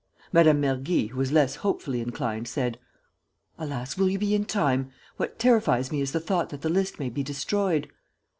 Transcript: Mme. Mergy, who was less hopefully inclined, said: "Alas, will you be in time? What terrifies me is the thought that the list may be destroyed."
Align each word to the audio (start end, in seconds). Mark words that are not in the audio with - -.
Mme. 0.33 0.53
Mergy, 0.59 1.11
who 1.11 1.17
was 1.19 1.31
less 1.31 1.57
hopefully 1.57 2.01
inclined, 2.01 2.47
said: 2.47 2.79
"Alas, 3.59 3.99
will 3.99 4.09
you 4.09 4.17
be 4.17 4.33
in 4.33 4.45
time? 4.45 4.89
What 5.17 5.37
terrifies 5.37 5.91
me 5.91 6.01
is 6.01 6.11
the 6.11 6.19
thought 6.19 6.49
that 6.49 6.61
the 6.61 6.69
list 6.69 6.97
may 6.97 7.11
be 7.11 7.21
destroyed." 7.21 7.87